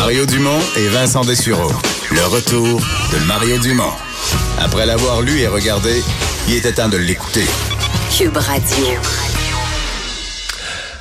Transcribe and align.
Mario 0.00 0.24
Dumont 0.24 0.58
et 0.78 0.88
Vincent 0.88 1.20
Dessureau. 1.26 1.70
Le 2.10 2.24
retour 2.24 2.80
de 3.12 3.18
Mario 3.26 3.58
Dumont. 3.58 3.92
Après 4.58 4.86
l'avoir 4.86 5.20
lu 5.20 5.40
et 5.40 5.46
regardé, 5.46 6.02
il 6.48 6.54
était 6.54 6.72
temps 6.72 6.88
de 6.88 6.96
l'écouter. 6.96 7.44
Cube 8.16 8.34
Radio. 8.34 8.94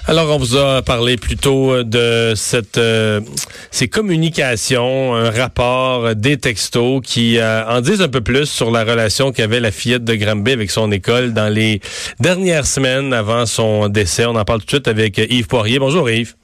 Alors, 0.06 0.36
on 0.36 0.38
vous 0.38 0.58
a 0.58 0.82
parlé 0.82 1.16
plutôt 1.16 1.82
de 1.82 2.34
cette 2.36 2.78
euh, 2.78 3.22
ces 3.72 3.88
communications, 3.88 5.16
un 5.16 5.32
rapport, 5.32 6.14
des 6.14 6.36
textos 6.36 7.00
qui 7.02 7.38
euh, 7.38 7.66
en 7.68 7.80
disent 7.80 8.02
un 8.02 8.10
peu 8.10 8.22
plus 8.22 8.48
sur 8.48 8.70
la 8.70 8.84
relation 8.84 9.32
qu'avait 9.32 9.62
la 9.62 9.72
fillette 9.72 10.04
de 10.04 10.16
Granby 10.16 10.52
avec 10.52 10.72
son 10.72 10.92
école 10.92 11.34
dans 11.34 11.48
les 11.48 11.80
dernières 12.20 12.68
semaines 12.68 13.14
avant 13.14 13.46
son 13.46 13.88
décès. 13.88 14.26
On 14.26 14.36
en 14.36 14.44
parle 14.44 14.60
tout 14.60 14.66
de 14.66 14.72
suite 14.72 14.90
avec 14.90 15.20
Yves 15.20 15.48
Poirier. 15.48 15.80
Bonjour 15.80 16.10
Yves. 16.10 16.36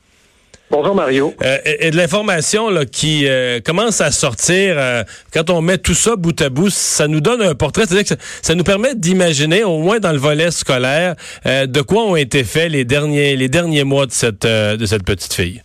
Bonjour 0.72 0.96
Mario. 0.96 1.32
Euh, 1.44 1.58
et, 1.64 1.92
de 1.92 1.96
l'information 1.96 2.70
qui 2.92 3.28
euh, 3.28 3.60
commence 3.64 4.02
à 4.02 4.10
sortir, 4.10 4.76
euh, 4.78 5.04
quand 5.32 5.52
on 5.52 5.62
met 5.62 5.78
tout 5.78 5.94
ça 5.94 6.16
bout 6.16 6.40
à 6.42 6.50
bout, 6.50 6.72
ça 6.72 7.08
nous 7.08 7.22
donne 7.22 7.44
un 7.44 7.54
portrait, 7.54 7.84
c'est-à-dire 7.86 8.18
que 8.18 8.22
ça, 8.42 8.56
nous 8.56 8.64
permet 8.64 8.96
d'imaginer, 8.96 9.64
au 9.64 9.78
moins 9.78 10.00
dans 10.00 10.12
le 10.12 10.18
volet 10.18 10.50
scolaire, 10.50 11.16
de 11.46 11.82
quoi 11.82 12.04
ont 12.04 12.16
été 12.16 12.44
faits 12.44 12.72
les 12.72 12.84
derniers 12.84 13.36
les 13.36 13.48
derniers 13.48 13.84
mois 13.84 14.08
de 14.08 14.12
cette 14.12 14.46
de 14.46 14.86
cette 14.86 15.04
petite 15.04 15.34
fille. 15.34 15.62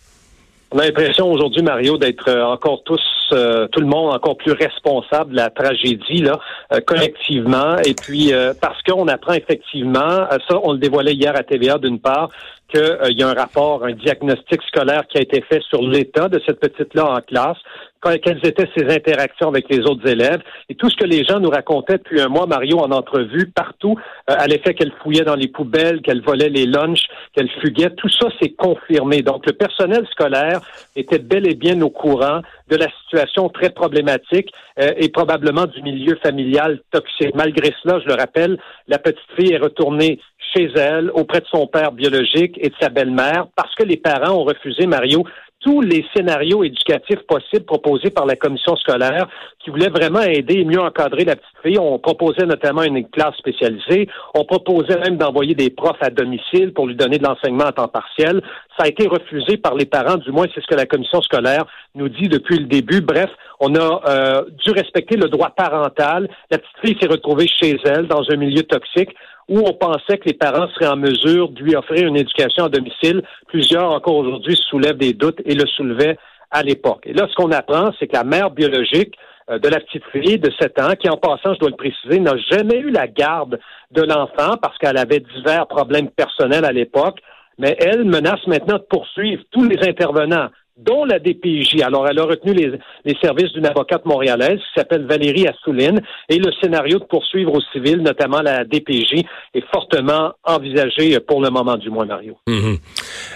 On 0.73 0.79
a 0.79 0.85
l'impression 0.85 1.29
aujourd'hui, 1.31 1.63
Mario, 1.63 1.97
d'être 1.97 2.31
encore 2.31 2.83
tous, 2.83 3.01
tout 3.29 3.79
le 3.79 3.85
monde 3.85 4.13
encore 4.13 4.37
plus 4.37 4.53
responsable 4.53 5.31
de 5.31 5.37
la 5.37 5.49
tragédie 5.49 6.21
là, 6.21 6.39
collectivement. 6.85 7.77
Et 7.85 7.93
puis 7.93 8.31
parce 8.61 8.81
qu'on 8.83 9.07
apprend 9.07 9.33
effectivement, 9.33 10.27
ça, 10.47 10.59
on 10.63 10.73
le 10.73 10.79
dévoilait 10.79 11.13
hier 11.13 11.35
à 11.35 11.43
TVA 11.43 11.77
d'une 11.77 11.99
part, 11.99 12.29
qu'il 12.71 12.81
euh, 12.81 13.11
y 13.11 13.23
a 13.23 13.29
un 13.29 13.33
rapport, 13.33 13.83
un 13.83 13.93
diagnostic 13.93 14.61
scolaire 14.63 15.05
qui 15.07 15.17
a 15.17 15.21
été 15.21 15.41
fait 15.41 15.61
sur 15.69 15.81
l'état 15.81 16.29
de 16.29 16.41
cette 16.45 16.59
petite-là 16.59 17.05
en 17.05 17.21
classe, 17.21 17.57
quelles 18.01 18.45
étaient 18.45 18.69
ses 18.75 18.93
interactions 18.93 19.49
avec 19.49 19.69
les 19.69 19.79
autres 19.81 20.07
élèves. 20.07 20.41
Et 20.69 20.75
tout 20.75 20.89
ce 20.89 20.95
que 20.95 21.05
les 21.05 21.23
gens 21.23 21.39
nous 21.39 21.49
racontaient 21.49 21.97
depuis 21.97 22.21
un 22.21 22.27
mois, 22.27 22.47
Mario, 22.47 22.79
en 22.79 22.91
entrevue, 22.91 23.51
partout, 23.53 23.95
euh, 24.29 24.35
à 24.37 24.47
l'effet 24.47 24.73
qu'elle 24.73 24.93
fouillait 25.03 25.23
dans 25.23 25.35
les 25.35 25.47
poubelles, 25.47 26.01
qu'elle 26.01 26.21
volait 26.21 26.49
les 26.49 26.65
lunchs, 26.65 27.05
qu'elle 27.33 27.49
fuguait, 27.61 27.91
tout 27.91 28.09
ça 28.09 28.27
s'est 28.41 28.53
confirmé. 28.57 29.21
Donc, 29.21 29.45
le 29.45 29.53
personnel 29.53 30.05
scolaire 30.11 30.61
était 30.95 31.19
bel 31.19 31.47
et 31.47 31.55
bien 31.55 31.79
au 31.81 31.89
courant 31.89 32.41
de 32.69 32.75
la 32.75 32.87
situation 33.03 33.49
très 33.49 33.69
problématique 33.69 34.51
euh, 34.79 34.91
et 34.97 35.09
probablement 35.09 35.65
du 35.65 35.81
milieu 35.81 36.17
familial 36.23 36.79
toxique. 36.91 37.35
Malgré 37.35 37.73
cela, 37.83 37.99
je 37.99 38.07
le 38.07 38.15
rappelle, 38.15 38.57
la 38.87 38.97
petite 38.97 39.19
fille 39.37 39.53
est 39.53 39.57
retournée 39.57 40.19
chez 40.53 40.69
elle, 40.75 41.11
auprès 41.13 41.39
de 41.39 41.45
son 41.47 41.67
père 41.67 41.91
biologique 41.91 42.57
et 42.59 42.69
de 42.69 42.75
sa 42.79 42.89
belle-mère, 42.89 43.47
parce 43.55 43.73
que 43.75 43.83
les 43.83 43.97
parents 43.97 44.33
ont 44.33 44.43
refusé, 44.43 44.85
Mario, 44.85 45.23
tous 45.61 45.81
les 45.81 46.03
scénarios 46.15 46.63
éducatifs 46.63 47.21
possibles 47.27 47.65
proposés 47.65 48.09
par 48.09 48.25
la 48.25 48.35
commission 48.35 48.75
scolaire 48.75 49.27
qui 49.59 49.69
voulait 49.69 49.89
vraiment 49.89 50.21
aider 50.21 50.55
et 50.55 50.65
mieux 50.65 50.79
encadrer 50.79 51.23
la 51.23 51.35
petite 51.35 51.61
fille. 51.63 51.79
On 51.79 51.99
proposait 51.99 52.45
notamment 52.45 52.83
une 52.83 53.07
classe 53.09 53.35
spécialisée. 53.37 54.09
On 54.33 54.43
proposait 54.43 54.99
même 54.99 55.17
d'envoyer 55.17 55.53
des 55.53 55.69
profs 55.69 56.01
à 56.01 56.09
domicile 56.09 56.73
pour 56.73 56.87
lui 56.87 56.95
donner 56.95 57.19
de 57.19 57.23
l'enseignement 57.23 57.65
à 57.65 57.71
temps 57.71 57.87
partiel. 57.87 58.41
Ça 58.77 58.85
a 58.85 58.87
été 58.87 59.07
refusé 59.07 59.57
par 59.57 59.75
les 59.75 59.85
parents, 59.85 60.17
du 60.17 60.31
moins 60.31 60.47
c'est 60.53 60.61
ce 60.61 60.67
que 60.67 60.75
la 60.75 60.85
commission 60.85 61.21
scolaire 61.21 61.65
nous 61.95 62.09
dit 62.09 62.27
depuis 62.27 62.57
le 62.57 62.65
début. 62.65 63.01
Bref, 63.01 63.29
on 63.59 63.75
a 63.75 64.01
euh, 64.07 64.43
dû 64.65 64.71
respecter 64.71 65.17
le 65.17 65.29
droit 65.29 65.51
parental. 65.51 66.27
La 66.49 66.57
petite 66.57 66.77
fille 66.83 66.97
s'est 66.99 67.07
retrouvée 67.07 67.47
chez 67.47 67.77
elle 67.85 68.07
dans 68.07 68.23
un 68.31 68.35
milieu 68.35 68.63
toxique 68.63 69.09
où 69.49 69.59
on 69.59 69.73
pensait 69.73 70.17
que 70.17 70.25
les 70.25 70.33
parents 70.33 70.67
seraient 70.69 70.91
en 70.91 70.95
mesure 70.95 71.49
de 71.49 71.61
lui 71.61 71.75
offrir 71.75 72.07
une 72.07 72.17
éducation 72.17 72.65
à 72.65 72.69
domicile. 72.69 73.21
Plusieurs, 73.47 73.91
encore 73.91 74.15
aujourd'hui, 74.15 74.55
soulèvent 74.69 74.97
des 74.97 75.13
doutes 75.13 75.41
et 75.45 75.55
le 75.55 75.65
soulevaient 75.67 76.17
à 76.51 76.63
l'époque. 76.63 77.03
Et 77.05 77.13
là, 77.13 77.27
ce 77.29 77.35
qu'on 77.35 77.51
apprend, 77.51 77.91
c'est 77.99 78.07
que 78.07 78.15
la 78.15 78.23
mère 78.23 78.51
biologique 78.51 79.15
euh, 79.49 79.59
de 79.59 79.69
la 79.69 79.79
petite 79.79 80.03
fille 80.11 80.39
de 80.39 80.51
7 80.59 80.79
ans, 80.81 80.93
qui 80.99 81.09
en 81.09 81.17
passant, 81.17 81.53
je 81.53 81.59
dois 81.59 81.69
le 81.69 81.75
préciser, 81.75 82.19
n'a 82.19 82.35
jamais 82.51 82.77
eu 82.77 82.91
la 82.91 83.07
garde 83.07 83.59
de 83.91 84.01
l'enfant 84.01 84.57
parce 84.61 84.77
qu'elle 84.77 84.97
avait 84.97 85.19
divers 85.19 85.67
problèmes 85.67 86.09
personnels 86.09 86.65
à 86.65 86.71
l'époque, 86.71 87.19
mais 87.57 87.75
elle 87.79 88.05
menace 88.05 88.45
maintenant 88.47 88.77
de 88.77 88.85
poursuivre 88.89 89.43
tous 89.51 89.63
les 89.63 89.77
intervenants 89.87 90.49
dont 90.85 91.05
la 91.05 91.19
DPJ. 91.19 91.81
Alors, 91.83 92.07
elle 92.07 92.19
a 92.19 92.23
retenu 92.23 92.53
les, 92.53 93.15
services 93.21 93.51
d'une 93.53 93.65
avocate 93.65 94.05
montréalaise 94.05 94.57
qui 94.57 94.79
s'appelle 94.79 95.05
Valérie 95.05 95.47
Assouline 95.47 96.01
et 96.29 96.37
le 96.37 96.51
scénario 96.61 96.99
de 96.99 97.05
poursuivre 97.05 97.53
au 97.53 97.61
civil, 97.71 97.97
notamment 97.97 98.41
la 98.41 98.63
DPJ, 98.63 99.23
est 99.53 99.63
fortement 99.71 100.33
envisagé 100.43 101.19
pour 101.19 101.41
le 101.41 101.49
moment 101.49 101.77
du 101.77 101.89
moins, 101.89 102.05
Mario. 102.05 102.37
Mhm. 102.47 102.77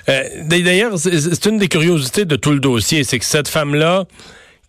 Euh, 0.10 0.22
d'ailleurs, 0.50 0.98
c'est 0.98 1.46
une 1.46 1.58
des 1.58 1.68
curiosités 1.68 2.26
de 2.26 2.36
tout 2.36 2.52
le 2.52 2.60
dossier, 2.60 3.04
c'est 3.04 3.20
que 3.20 3.26
cette 3.26 3.48
femme-là, 3.48 4.06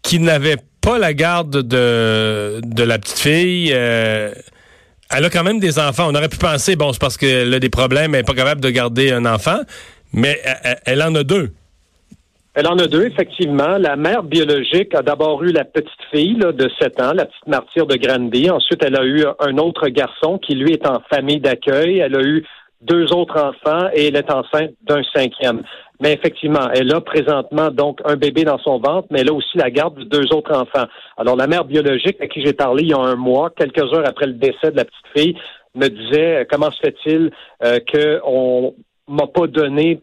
qui 0.03 0.19
n'avait 0.19 0.57
pas 0.81 0.99
la 0.99 1.15
garde 1.15 1.63
de, 1.63 2.83
la 2.83 2.99
petite 2.99 3.19
fille, 3.19 3.73
euh, 3.73 4.33
elle 5.11 5.25
a 5.25 5.31
quand 5.31 5.45
même 5.45 5.61
des 5.61 5.79
enfants. 5.79 6.09
On 6.09 6.15
aurait 6.15 6.29
pu 6.29 6.39
penser, 6.39 6.77
bon, 6.77 6.93
c'est 6.93 7.01
parce 7.01 7.17
qu'elle 7.17 7.53
a 7.55 7.59
des 7.59 7.71
problèmes, 7.71 8.15
elle 8.15 8.21
n'est 8.21 8.25
pas 8.25 8.35
capable 8.35 8.61
de 8.61 8.71
garder 8.71 9.13
un 9.13 9.25
enfant, 9.25 9.61
mais 10.13 10.41
elle 10.85 11.03
en 11.03 11.15
a 11.15 11.25
deux. 11.25 11.53
Elle 12.59 12.69
en 12.69 12.79
a 12.79 12.87
deux, 12.87 13.05
effectivement. 13.05 13.77
La 13.79 13.97
mère 13.97 14.23
biologique 14.23 14.95
a 14.95 15.03
d'abord 15.03 15.45
eu 15.45 15.53
la 15.53 15.67
petite 15.67 15.91
fille 16.11 16.39
de 16.39 16.71
7 16.81 17.03
ans, 17.03 17.13
la 17.13 17.27
petite 17.27 17.47
martyre 17.47 17.87
de 17.87 17.97
Granby. 17.97 18.51
Ensuite, 18.51 18.83
elle 18.83 18.97
a 18.97 19.05
eu 19.05 19.27
un 19.41 19.59
autre 19.59 19.89
garçon 19.89 20.39
qui, 20.39 20.55
lui, 20.55 20.73
est 20.73 20.87
en 20.87 21.03
famille 21.13 21.39
d'accueil. 21.39 21.99
Elle 21.99 22.17
a 22.17 22.23
eu 22.23 22.47
deux 22.81 23.13
autres 23.13 23.37
enfants 23.37 23.91
et 23.93 24.07
elle 24.07 24.17
est 24.17 24.33
enceinte 24.33 24.71
d'un 24.89 25.03
cinquième. 25.15 25.65
Mais 26.01 26.15
effectivement, 26.15 26.71
elle 26.73 26.95
a 26.95 27.03
présentement 27.03 27.71
donc 27.71 28.01
un 28.07 28.17
bébé 28.17 28.45
dans 28.45 28.59
son 28.61 28.79
ventre, 28.79 29.07
mais 29.11 29.21
elle 29.21 29.29
a 29.29 29.35
aussi 29.35 29.59
la 29.59 29.71
garde 29.71 29.99
de 29.99 30.05
deux 30.05 30.35
autres 30.35 30.59
enfants. 30.59 30.87
Alors, 31.19 31.37
la 31.37 31.49
mère 31.49 31.67
biologique 31.67 32.17
à 32.23 32.27
qui 32.27 32.43
j'ai 32.43 32.55
parlé 32.55 32.85
il 32.85 32.89
y 32.89 32.95
a 32.95 32.99
un 32.99 33.17
mois, 33.17 33.51
quelques 33.55 33.93
heures 33.93 34.09
après 34.09 34.29
le 34.29 34.33
décès 34.33 34.71
de 34.71 34.77
la 34.77 34.87
petite 34.87 35.09
fille, 35.15 35.37
me 35.75 35.89
disait 35.89 36.47
comment 36.51 36.71
se 36.71 36.81
fait-il 36.81 37.31
euh, 37.63 37.81
qu'on 37.93 38.75
m'a 39.09 39.27
pas 39.27 39.47
donné 39.47 40.01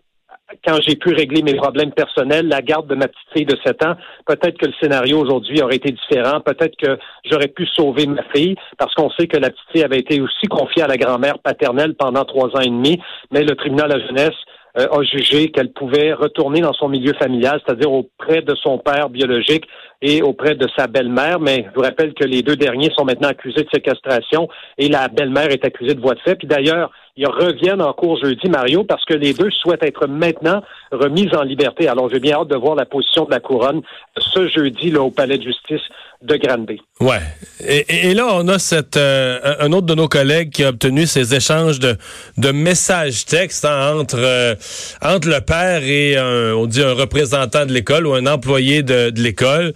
quand 0.65 0.77
j'ai 0.81 0.95
pu 0.95 1.13
régler 1.13 1.41
mes 1.41 1.55
problèmes 1.55 1.91
personnels, 1.91 2.47
la 2.47 2.61
garde 2.61 2.87
de 2.87 2.95
ma 2.95 3.07
petite 3.07 3.29
fille 3.35 3.45
de 3.45 3.57
7 3.65 3.85
ans, 3.85 3.95
peut-être 4.25 4.57
que 4.57 4.65
le 4.65 4.73
scénario 4.81 5.19
aujourd'hui 5.19 5.61
aurait 5.61 5.75
été 5.75 5.91
différent. 5.91 6.39
Peut-être 6.41 6.75
que 6.77 6.97
j'aurais 7.25 7.47
pu 7.47 7.65
sauver 7.67 8.07
ma 8.07 8.23
fille 8.35 8.55
parce 8.77 8.93
qu'on 8.95 9.09
sait 9.11 9.27
que 9.27 9.37
la 9.37 9.49
petite 9.49 9.71
fille 9.71 9.83
avait 9.83 9.99
été 9.99 10.21
aussi 10.21 10.47
confiée 10.47 10.83
à 10.83 10.87
la 10.87 10.97
grand-mère 10.97 11.39
paternelle 11.39 11.95
pendant 11.95 12.25
trois 12.25 12.49
ans 12.55 12.61
et 12.61 12.69
demi, 12.69 13.01
mais 13.31 13.43
le 13.43 13.55
tribunal 13.55 13.89
de 13.89 13.97
la 13.97 14.07
jeunesse 14.07 14.35
euh, 14.75 14.87
a 14.87 15.03
jugé 15.03 15.51
qu'elle 15.51 15.71
pouvait 15.71 16.13
retourner 16.13 16.59
dans 16.59 16.73
son 16.73 16.89
milieu 16.89 17.13
familial, 17.13 17.61
c'est-à-dire 17.63 17.91
auprès 17.91 18.41
de 18.41 18.55
son 18.55 18.79
père 18.79 19.09
biologique 19.09 19.65
et 20.01 20.23
auprès 20.23 20.55
de 20.55 20.67
sa 20.75 20.87
belle-mère. 20.87 21.39
Mais 21.39 21.65
je 21.69 21.75
vous 21.75 21.81
rappelle 21.85 22.15
que 22.15 22.23
les 22.23 22.41
deux 22.41 22.55
derniers 22.55 22.89
sont 22.97 23.05
maintenant 23.05 23.29
accusés 23.29 23.63
de 23.63 23.69
séquestration 23.71 24.47
et 24.79 24.89
la 24.89 25.09
belle-mère 25.09 25.51
est 25.51 25.63
accusée 25.63 25.93
de 25.93 26.01
voie 26.01 26.15
de 26.15 26.19
fait. 26.21 26.35
Puis 26.35 26.47
d'ailleurs, 26.47 26.91
ils 27.15 27.27
reviennent 27.27 27.81
en 27.81 27.93
cours 27.93 28.17
jeudi, 28.17 28.49
Mario, 28.49 28.83
parce 28.83 29.05
que 29.05 29.13
les 29.13 29.33
deux 29.33 29.51
souhaitent 29.51 29.83
être 29.83 30.07
maintenant 30.07 30.63
remis 30.91 31.29
en 31.35 31.43
liberté. 31.43 31.87
Alors, 31.87 32.09
j'ai 32.09 32.19
bien 32.19 32.37
hâte 32.37 32.47
de 32.47 32.55
voir 32.55 32.75
la 32.75 32.85
position 32.85 33.25
de 33.25 33.31
la 33.31 33.39
couronne 33.39 33.81
ce 34.17 34.47
jeudi 34.47 34.89
là, 34.89 35.01
au 35.01 35.11
palais 35.11 35.37
de 35.37 35.43
justice 35.43 35.81
de 36.23 36.37
Granby. 36.37 36.81
Ouais. 37.01 37.19
Et, 37.67 38.13
là, 38.13 38.27
on 38.31 38.47
a 38.47 38.57
cette, 38.57 38.97
euh, 38.97 39.39
un 39.59 39.71
autre 39.73 39.85
de 39.85 39.93
nos 39.93 40.07
collègues 40.07 40.51
qui 40.51 40.63
a 40.63 40.69
obtenu 40.69 41.05
ces 41.05 41.35
échanges 41.35 41.79
de, 41.79 41.97
de 42.37 42.51
messages 42.51 43.25
textes 43.25 43.65
hein, 43.65 43.97
entre, 43.99 44.17
euh, 44.17 44.55
entre 45.01 45.27
le 45.27 45.41
père 45.41 45.83
et 45.83 46.17
un, 46.17 46.53
on 46.53 46.65
dit 46.65 46.81
un 46.81 46.93
représentant 46.93 47.65
de 47.65 47.73
l'école 47.73 48.07
ou 48.07 48.13
un 48.13 48.25
employé 48.25 48.83
de, 48.83 49.09
de 49.09 49.21
l'école 49.21 49.73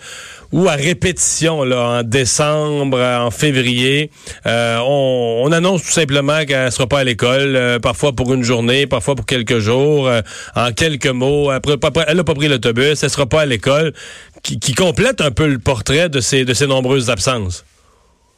ou 0.52 0.68
à 0.68 0.74
répétition 0.74 1.64
là 1.64 2.00
en 2.00 2.04
décembre, 2.04 3.00
en 3.00 3.32
février, 3.32 4.12
euh, 4.46 4.80
on, 4.86 5.52
annonce 5.52 5.84
tout 5.84 5.92
simplement 5.92 6.46
qu'elle 6.46 6.72
sera 6.72 6.88
pas 6.88 7.00
à 7.00 7.04
l'école, 7.04 7.56
euh, 7.56 7.80
parfois 7.80 8.14
pour 8.14 8.34
une 8.34 8.44
journée, 8.44 8.86
parfois 8.88 9.16
pour 9.16 9.26
quelques 9.26 9.60
jours, 9.60 10.08
euh, 10.08 10.22
en 10.56 10.72
quelques 10.72 11.08
mots. 11.08 11.50
Après, 11.50 11.76
elle 12.08 12.18
n'a 12.18 12.24
pas 12.24 12.36
pris 12.36 12.48
l'autobus, 12.48 13.02
elle 13.02 13.10
sera 13.10 13.26
pas 13.26 13.42
à 13.42 13.46
l'école, 13.46 13.94
qui, 14.44 14.74
complète 14.74 15.22
un 15.22 15.32
peu 15.32 15.48
le 15.48 15.60
portrait 15.60 16.10
de 16.10 16.22
ces 16.22 16.46
de 16.46 16.54
ces 16.54 16.68
nombreuses 16.68 17.10
absences. 17.10 17.66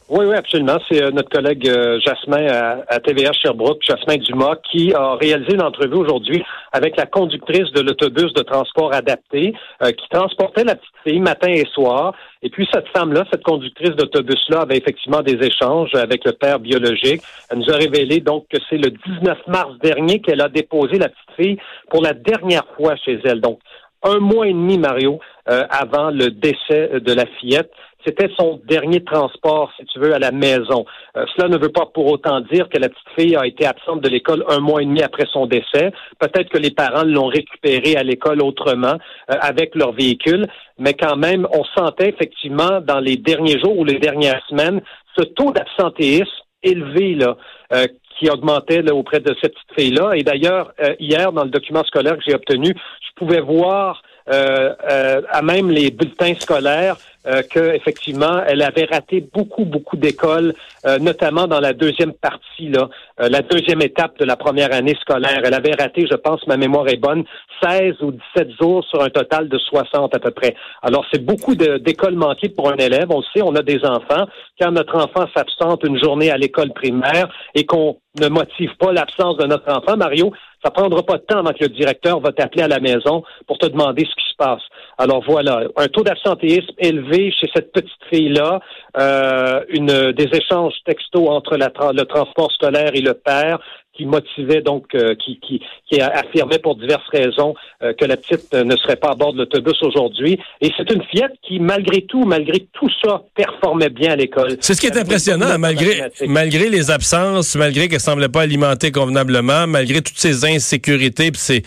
Oui, 0.09 0.25
oui, 0.25 0.35
absolument. 0.35 0.79
C'est 0.89 1.03
euh, 1.03 1.11
notre 1.11 1.29
collègue 1.29 1.69
euh, 1.69 1.99
Jasmin 1.99 2.47
à, 2.87 2.99
TVA 2.99 3.31
Sherbrooke, 3.31 3.83
Jasmin 3.87 4.17
Dumas, 4.17 4.55
qui 4.71 4.91
a 4.91 5.13
réalisé 5.13 5.53
une 5.53 5.61
entrevue 5.61 5.97
aujourd'hui 5.97 6.43
avec 6.71 6.97
la 6.97 7.05
conductrice 7.05 7.71
de 7.73 7.81
l'autobus 7.81 8.33
de 8.33 8.41
transport 8.41 8.91
adapté 8.91 9.53
euh, 9.83 9.91
qui 9.91 10.09
transportait 10.09 10.63
la 10.63 10.77
petite 10.77 10.95
fille 11.03 11.19
matin 11.19 11.49
et 11.49 11.65
soir. 11.75 12.15
Et 12.41 12.49
puis 12.49 12.67
cette 12.73 12.87
femme-là, 12.87 13.23
cette 13.31 13.43
conductrice 13.43 13.91
d'autobus-là, 13.91 14.61
avait 14.61 14.77
effectivement 14.77 15.21
des 15.21 15.37
échanges 15.45 15.93
avec 15.93 16.25
le 16.25 16.31
père 16.31 16.57
biologique. 16.57 17.21
Elle 17.51 17.59
nous 17.59 17.69
a 17.69 17.75
révélé 17.75 18.19
donc 18.19 18.47
que 18.51 18.57
c'est 18.67 18.77
le 18.77 18.89
19 18.89 19.37
mars 19.45 19.77
dernier 19.83 20.21
qu'elle 20.21 20.41
a 20.41 20.49
déposé 20.49 20.97
la 20.97 21.09
petite 21.09 21.35
fille 21.39 21.57
pour 21.91 22.01
la 22.01 22.13
dernière 22.13 22.65
fois 22.75 22.95
chez 22.95 23.19
elle. 23.25 23.41
Donc 23.41 23.59
un 24.03 24.19
mois 24.19 24.47
et 24.47 24.53
demi, 24.53 24.77
Mario, 24.77 25.19
avant 25.45 26.11
le 26.11 26.29
décès 26.29 26.99
de 26.99 27.13
la 27.13 27.25
fillette. 27.39 27.71
C'était 28.05 28.29
son 28.39 28.61
dernier 28.65 29.03
transport, 29.03 29.71
si 29.77 29.85
tu 29.87 29.99
veux, 29.99 30.13
à 30.13 30.19
la 30.19 30.31
maison. 30.31 30.85
Euh, 31.17 31.25
cela 31.35 31.49
ne 31.49 31.57
veut 31.57 31.71
pas 31.71 31.85
pour 31.85 32.07
autant 32.07 32.39
dire 32.39 32.69
que 32.69 32.79
la 32.79 32.87
petite 32.87 33.09
fille 33.17 33.35
a 33.35 33.45
été 33.45 33.65
absente 33.65 34.01
de 34.01 34.07
l'école 34.07 34.45
un 34.47 34.59
mois 34.59 34.81
et 34.81 34.85
demi 34.85 35.01
après 35.01 35.25
son 35.31 35.47
décès. 35.47 35.91
Peut-être 36.17 36.49
que 36.49 36.57
les 36.57 36.71
parents 36.71 37.03
l'ont 37.03 37.27
récupérée 37.27 37.97
à 37.97 38.03
l'école 38.03 38.41
autrement 38.41 38.95
euh, 39.29 39.35
avec 39.41 39.75
leur 39.75 39.91
véhicule, 39.91 40.47
mais 40.77 40.93
quand 40.93 41.17
même, 41.17 41.45
on 41.51 41.63
sentait 41.77 42.09
effectivement 42.09 42.79
dans 42.79 42.99
les 42.99 43.17
derniers 43.17 43.59
jours 43.59 43.77
ou 43.77 43.83
les 43.83 43.99
dernières 43.99 44.41
semaines 44.47 44.81
ce 45.17 45.23
taux 45.25 45.51
d'absentéisme 45.51 46.31
élevé 46.63 47.15
là, 47.15 47.35
euh, 47.73 47.85
qui 48.19 48.29
augmentait 48.29 48.81
là, 48.81 48.93
auprès 48.93 49.21
de 49.21 49.33
cette 49.41 49.55
fille-là. 49.77 50.11
Et 50.15 50.23
d'ailleurs, 50.23 50.73
hier, 50.99 51.31
dans 51.31 51.45
le 51.45 51.49
document 51.49 51.83
scolaire 51.85 52.17
que 52.17 52.23
j'ai 52.27 52.35
obtenu, 52.35 52.73
je 52.75 53.11
pouvais 53.15 53.39
voir 53.39 54.03
à 54.29 55.41
même 55.41 55.71
les 55.71 55.91
bulletins 55.91 56.35
scolaires 56.39 56.97
euh, 57.27 57.41
qu'effectivement, 57.49 58.41
elle 58.47 58.61
avait 58.61 58.85
raté 58.85 59.19
beaucoup, 59.19 59.65
beaucoup 59.65 59.97
d'écoles, 59.97 60.53
euh, 60.85 60.99
notamment 60.99 61.47
dans 61.47 61.59
la 61.59 61.73
deuxième 61.73 62.13
partie, 62.13 62.69
là, 62.69 62.89
euh, 63.19 63.27
la 63.27 63.41
deuxième 63.41 63.81
étape 63.81 64.17
de 64.19 64.23
la 64.25 64.37
première 64.37 64.73
année 64.73 64.95
scolaire. 65.01 65.41
Elle 65.43 65.53
avait 65.53 65.73
raté, 65.73 66.07
je 66.09 66.15
pense, 66.15 66.47
ma 66.47 66.55
mémoire 66.55 66.87
est 66.87 66.95
bonne, 66.95 67.25
16 67.61 67.95
ou 68.03 68.13
17 68.35 68.51
jours 68.61 68.85
sur 68.85 69.03
un 69.03 69.09
total 69.09 69.49
de 69.49 69.57
60 69.57 70.15
à 70.15 70.19
peu 70.19 70.31
près. 70.31 70.55
Alors, 70.81 71.05
c'est 71.11 71.23
beaucoup 71.23 71.55
d'écoles 71.55 72.15
manquées 72.15 72.47
pour 72.47 72.69
un 72.71 72.77
élève. 72.77 73.07
On 73.09 73.17
le 73.17 73.25
sait, 73.33 73.41
on 73.41 73.53
a 73.55 73.63
des 73.63 73.83
enfants. 73.83 74.25
Quand 74.57 74.71
notre 74.71 74.95
enfant 74.95 75.27
s'absente 75.35 75.83
une 75.83 76.01
journée 76.01 76.31
à 76.31 76.37
l'école 76.37 76.71
primaire 76.71 77.27
et 77.53 77.65
qu'on 77.65 77.97
ne 78.17 78.29
motive 78.29 78.71
pas 78.79 78.93
l'absence 78.93 79.35
de 79.37 79.45
notre 79.45 79.69
enfant, 79.69 79.97
Mario, 79.97 80.31
ça 80.63 80.71
prendra 80.71 81.03
pas 81.03 81.17
de 81.17 81.23
temps 81.23 81.39
avant 81.39 81.51
le 81.59 81.69
directeur 81.69 82.19
va 82.19 82.31
t'appeler 82.31 82.63
à 82.63 82.67
la 82.67 82.79
maison 82.79 83.23
pour 83.47 83.57
te 83.57 83.65
demander 83.65 84.05
ce 84.05 84.15
qui 84.15 84.29
se 84.29 84.35
passe. 84.37 84.61
Alors 84.97 85.23
voilà, 85.25 85.63
un 85.75 85.87
taux 85.87 86.03
d'absentéisme 86.03 86.73
élevé 86.77 87.31
chez 87.31 87.49
cette 87.53 87.71
petite 87.71 88.03
fille-là, 88.09 88.59
euh, 88.97 89.63
une 89.69 90.11
des 90.11 90.29
échanges 90.33 90.73
textos 90.85 91.29
entre 91.29 91.55
le 91.57 92.03
transport 92.03 92.51
scolaire 92.51 92.91
et 92.93 93.01
le 93.01 93.13
père, 93.13 93.59
qui 93.99 94.05
motivait 94.05 94.61
donc, 94.61 94.85
euh, 94.95 95.13
qui, 95.15 95.41
qui, 95.41 95.61
qui 95.89 95.99
affirmait 95.99 96.59
pour 96.59 96.77
diverses 96.77 97.07
raisons 97.11 97.53
euh, 97.83 97.91
que 97.91 98.05
la 98.05 98.15
petite 98.15 98.53
ne 98.53 98.75
serait 98.77 98.95
pas 98.95 99.09
à 99.09 99.15
bord 99.15 99.33
de 99.33 99.39
l'autobus 99.39 99.75
aujourd'hui. 99.83 100.39
Et 100.61 100.71
c'est 100.77 100.89
une 100.89 101.03
fillette 101.03 101.33
qui, 101.45 101.59
malgré 101.59 102.03
tout, 102.03 102.23
malgré 102.23 102.61
tout 102.71 102.89
ça, 103.03 103.23
performait 103.35 103.89
bien 103.89 104.13
à 104.13 104.15
l'école. 104.15 104.55
C'est 104.61 104.73
ce 104.73 104.79
qui 104.79 104.87
est 104.87 104.97
impressionnant, 104.97 105.59
malgré, 105.59 106.09
malgré 106.27 106.69
les 106.69 106.91
absences, 106.91 107.57
malgré 107.57 107.89
qu'elle 107.89 107.99
semblait 107.99 108.29
pas 108.29 108.43
alimenter 108.43 108.91
convenablement, 108.91 109.67
malgré 109.67 110.01
toutes 110.01 110.17
ces 110.17 110.45
insécurités, 110.45 111.31
ces, 111.33 111.63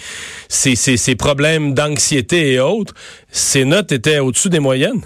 ces, 0.49 0.75
ces, 0.75 0.97
ces 0.97 1.15
problèmes 1.15 1.75
d'anxiété 1.75 2.55
et 2.55 2.61
autres, 2.61 2.95
ses 3.29 3.67
notes 3.67 3.93
étaient 3.93 4.21
au-dessus 4.21 4.49
des 4.49 4.61
moyennes. 4.61 5.03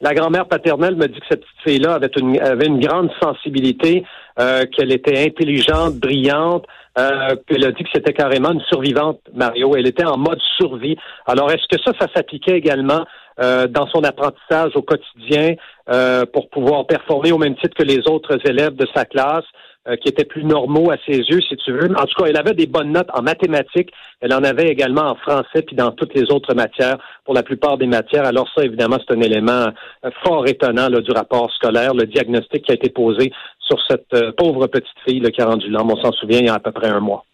La 0.00 0.12
grand-mère 0.12 0.46
paternelle 0.46 0.96
me 0.96 1.06
dit 1.06 1.18
que 1.20 1.26
cette 1.30 1.40
petite 1.40 1.62
fille-là 1.64 1.94
avait 1.94 2.10
une, 2.18 2.38
avait 2.40 2.66
une 2.66 2.80
grande 2.80 3.10
sensibilité, 3.22 4.04
euh, 4.38 4.64
qu'elle 4.66 4.92
était 4.92 5.24
intelligente, 5.24 5.96
brillante. 5.96 6.64
Euh, 6.98 7.34
elle 7.48 7.64
a 7.64 7.72
dit 7.72 7.82
que 7.82 7.90
c'était 7.92 8.12
carrément 8.12 8.52
une 8.52 8.60
survivante, 8.62 9.20
Mario. 9.34 9.74
Elle 9.76 9.86
était 9.86 10.04
en 10.04 10.16
mode 10.16 10.40
survie. 10.56 10.96
Alors, 11.26 11.50
est-ce 11.50 11.66
que 11.68 11.82
ça, 11.84 11.92
ça 12.00 12.06
s'appliquait 12.14 12.56
également 12.56 13.04
euh, 13.40 13.66
dans 13.66 13.86
son 13.88 14.04
apprentissage 14.04 14.76
au 14.76 14.82
quotidien 14.82 15.54
euh, 15.90 16.24
pour 16.32 16.48
pouvoir 16.50 16.86
performer 16.86 17.32
au 17.32 17.38
même 17.38 17.56
titre 17.56 17.76
que 17.76 17.82
les 17.82 18.00
autres 18.08 18.38
élèves 18.48 18.76
de 18.76 18.86
sa 18.94 19.04
classe? 19.04 19.44
Euh, 19.86 19.96
qui 19.96 20.08
étaient 20.08 20.24
plus 20.24 20.44
normaux 20.44 20.90
à 20.90 20.96
ses 21.04 21.18
yeux, 21.18 21.42
si 21.46 21.56
tu 21.58 21.70
veux? 21.70 21.90
En 21.94 22.06
tout 22.06 22.14
cas, 22.16 22.24
elle 22.30 22.38
avait 22.38 22.54
des 22.54 22.66
bonnes 22.66 22.92
notes 22.92 23.10
en 23.12 23.20
mathématiques. 23.20 23.92
Elle 24.22 24.32
en 24.32 24.42
avait 24.42 24.68
également 24.68 25.10
en 25.10 25.14
français 25.14 25.60
puis 25.60 25.76
dans 25.76 25.90
toutes 25.92 26.14
les 26.14 26.32
autres 26.32 26.54
matières, 26.54 26.96
pour 27.26 27.34
la 27.34 27.42
plupart 27.42 27.76
des 27.76 27.86
matières. 27.86 28.24
Alors 28.24 28.48
ça, 28.54 28.64
évidemment, 28.64 28.96
c'est 29.06 29.14
un 29.14 29.20
élément 29.20 29.66
euh, 30.06 30.10
fort 30.24 30.46
étonnant 30.46 30.88
là, 30.88 31.02
du 31.02 31.12
rapport 31.12 31.52
scolaire, 31.52 31.92
le 31.92 32.06
diagnostic 32.06 32.64
qui 32.64 32.72
a 32.72 32.76
été 32.76 32.88
posé 32.88 33.30
sur 33.66 33.78
cette 33.88 34.12
euh, 34.14 34.32
pauvre 34.36 34.66
petite 34.66 34.96
fille 35.06 35.20
là, 35.20 35.30
qui 35.30 35.40
a 35.40 35.46
rendu. 35.46 35.66
On 35.74 35.96
s'en 35.96 36.12
souvient 36.12 36.38
il 36.38 36.46
y 36.46 36.48
a 36.48 36.54
à 36.54 36.60
peu 36.60 36.72
près 36.72 36.88
un 36.88 37.00
mois. 37.00 37.24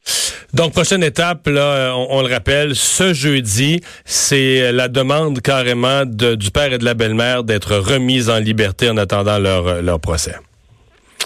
Donc, 0.52 0.72
prochaine 0.72 1.04
étape, 1.04 1.46
là, 1.46 1.94
on, 1.94 2.22
le 2.22 2.32
rappelle, 2.32 2.74
ce 2.74 3.12
jeudi, 3.12 3.80
c'est 4.04 4.72
la 4.72 4.88
demande 4.88 5.40
carrément 5.40 6.04
du 6.04 6.50
père 6.50 6.72
et 6.72 6.78
de 6.78 6.84
la 6.84 6.94
belle-mère 6.94 7.44
d'être 7.44 7.76
remise 7.76 8.28
en 8.28 8.38
liberté 8.38 8.90
en 8.90 8.96
attendant 8.96 9.38
leur, 9.38 9.80
leur 9.80 10.00
procès. 10.00 10.34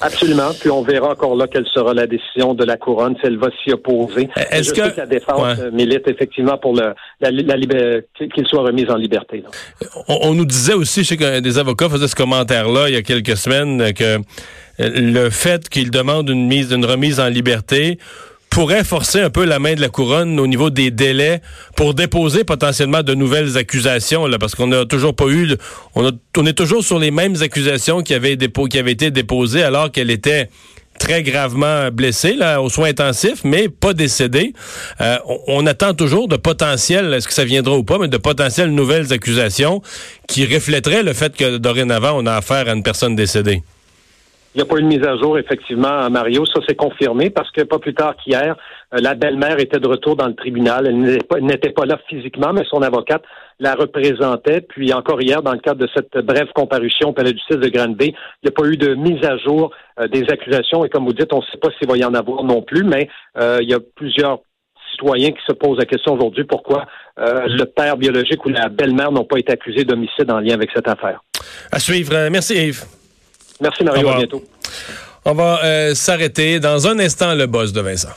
Absolument. 0.00 0.50
Puis 0.58 0.70
on 0.70 0.82
verra 0.82 1.10
encore 1.10 1.36
là 1.36 1.46
quelle 1.46 1.66
sera 1.66 1.94
la 1.94 2.06
décision 2.06 2.54
de 2.54 2.64
la 2.64 2.76
couronne, 2.76 3.14
si 3.20 3.26
elle 3.26 3.38
va 3.38 3.48
s'y 3.62 3.72
opposer. 3.72 4.28
Est-ce 4.50 4.72
que... 4.72 4.96
la 4.96 5.06
défense 5.06 5.58
milite 5.72 6.08
effectivement 6.08 6.58
pour 6.58 6.74
le, 6.74 6.94
la, 7.20 7.30
qu'il 7.30 8.46
soit 8.46 8.62
remis 8.62 8.88
en 8.90 8.96
liberté. 8.96 9.44
On, 10.08 10.34
nous 10.34 10.44
disait 10.44 10.74
aussi, 10.74 11.02
je 11.02 11.08
sais 11.08 11.16
que 11.16 11.40
des 11.40 11.58
avocats 11.58 11.88
faisaient 11.88 12.08
ce 12.08 12.16
commentaire-là 12.16 12.88
il 12.88 12.94
y 12.94 12.98
a 12.98 13.02
quelques 13.02 13.36
semaines, 13.36 13.92
que 13.92 14.18
le 14.78 15.30
fait 15.30 15.68
qu'il 15.68 15.90
demande 15.90 16.28
une 16.28 16.46
mise, 16.46 16.72
une 16.72 16.84
remise 16.84 17.20
en 17.20 17.28
liberté 17.28 17.98
pourrait 18.54 18.84
forcer 18.84 19.20
un 19.20 19.30
peu 19.30 19.44
la 19.44 19.58
main 19.58 19.74
de 19.74 19.80
la 19.80 19.88
couronne 19.88 20.38
au 20.38 20.46
niveau 20.46 20.70
des 20.70 20.92
délais 20.92 21.40
pour 21.74 21.92
déposer 21.92 22.44
potentiellement 22.44 23.02
de 23.02 23.12
nouvelles 23.12 23.56
accusations, 23.56 24.28
là, 24.28 24.38
parce 24.38 24.54
qu'on 24.54 24.68
n'a 24.68 24.86
toujours 24.86 25.16
pas 25.16 25.26
eu, 25.26 25.56
on, 25.96 26.06
est 26.46 26.52
toujours 26.52 26.84
sur 26.84 27.00
les 27.00 27.10
mêmes 27.10 27.34
accusations 27.42 28.02
qui 28.02 28.14
avaient, 28.14 28.38
qui 28.38 28.78
avaient 28.78 28.92
été 28.92 29.10
déposées 29.10 29.64
alors 29.64 29.90
qu'elle 29.90 30.08
était 30.08 30.50
très 31.00 31.24
gravement 31.24 31.90
blessée 31.90 32.34
là, 32.34 32.62
aux 32.62 32.68
soins 32.68 32.90
intensifs, 32.90 33.42
mais 33.42 33.68
pas 33.68 33.92
décédée. 33.92 34.52
Euh, 35.00 35.18
on, 35.48 35.66
attend 35.66 35.92
toujours 35.92 36.28
de 36.28 36.36
potentielles, 36.36 37.12
est-ce 37.12 37.26
que 37.26 37.34
ça 37.34 37.44
viendra 37.44 37.76
ou 37.76 37.82
pas, 37.82 37.98
mais 37.98 38.06
de 38.06 38.18
potentielles 38.18 38.70
nouvelles 38.70 39.12
accusations 39.12 39.82
qui 40.28 40.46
reflèteraient 40.46 41.02
le 41.02 41.12
fait 41.12 41.36
que 41.36 41.56
dorénavant, 41.56 42.12
on 42.14 42.24
a 42.26 42.34
affaire 42.34 42.68
à 42.68 42.72
une 42.72 42.84
personne 42.84 43.16
décédée. 43.16 43.64
Il 44.54 44.58
n'y 44.58 44.62
a 44.62 44.66
pas 44.66 44.76
eu 44.76 44.82
de 44.82 44.86
mise 44.86 45.04
à 45.04 45.16
jour, 45.16 45.36
effectivement, 45.36 46.08
Mario. 46.10 46.46
Ça, 46.46 46.60
c'est 46.68 46.76
confirmé 46.76 47.28
parce 47.28 47.50
que 47.50 47.62
pas 47.62 47.80
plus 47.80 47.94
tard 47.94 48.14
qu'hier, 48.16 48.54
euh, 48.94 48.98
la 49.00 49.14
belle-mère 49.14 49.58
était 49.58 49.80
de 49.80 49.88
retour 49.88 50.14
dans 50.14 50.28
le 50.28 50.34
tribunal. 50.34 50.86
Elle 50.86 51.44
n'était 51.44 51.70
pas, 51.70 51.86
là 51.86 51.98
physiquement, 52.08 52.52
mais 52.52 52.62
son 52.70 52.80
avocate 52.80 53.24
la 53.58 53.74
représentait. 53.74 54.60
Puis 54.60 54.92
encore 54.92 55.20
hier, 55.20 55.42
dans 55.42 55.52
le 55.52 55.58
cadre 55.58 55.80
de 55.80 55.88
cette 55.92 56.16
brève 56.24 56.46
comparution 56.54 57.08
au 57.08 57.12
palais 57.12 57.32
de 57.32 57.38
justice 57.38 57.56
de 57.56 57.68
Granby, 57.68 58.14
il 58.14 58.44
n'y 58.44 58.48
a 58.48 58.52
pas 58.52 58.68
eu 58.68 58.76
de 58.76 58.94
mise 58.94 59.24
à 59.24 59.36
jour 59.38 59.72
euh, 59.98 60.06
des 60.06 60.22
accusations. 60.30 60.84
Et 60.84 60.88
comme 60.88 61.04
vous 61.04 61.12
dites, 61.12 61.32
on 61.32 61.38
ne 61.38 61.46
sait 61.50 61.58
pas 61.60 61.70
s'il 61.76 61.88
va 61.88 61.96
y 61.96 62.04
en 62.04 62.14
avoir 62.14 62.44
non 62.44 62.62
plus, 62.62 62.84
mais 62.84 63.08
euh, 63.40 63.58
il 63.60 63.68
y 63.68 63.74
a 63.74 63.80
plusieurs 63.96 64.38
citoyens 64.92 65.32
qui 65.32 65.42
se 65.48 65.52
posent 65.52 65.78
la 65.78 65.86
question 65.86 66.14
aujourd'hui 66.14 66.44
pourquoi 66.44 66.86
le 67.16 67.64
père 67.64 67.96
biologique 67.96 68.44
ou 68.46 68.48
la 68.48 68.68
belle-mère 68.68 69.10
n'ont 69.10 69.24
pas 69.24 69.38
été 69.38 69.52
accusés 69.52 69.84
d'homicide 69.84 70.30
en 70.30 70.38
lien 70.38 70.54
avec 70.54 70.70
cette 70.72 70.86
affaire. 70.86 71.20
À 71.72 71.80
suivre. 71.80 72.28
Merci 72.30 72.54
Yves. 72.54 73.03
Merci 73.60 73.84
Mario, 73.84 74.08
à 74.08 74.16
bientôt. 74.16 74.44
On 75.24 75.32
va 75.32 75.64
euh, 75.64 75.94
s'arrêter 75.94 76.60
dans 76.60 76.86
un 76.86 76.98
instant 76.98 77.34
le 77.34 77.46
boss 77.46 77.72
de 77.72 77.80
Vincent. 77.80 78.10